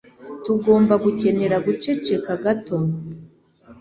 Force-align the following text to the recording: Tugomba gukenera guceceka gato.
Tugomba 0.45 0.93
gukenera 1.03 1.55
guceceka 1.65 2.31
gato. 2.43 2.75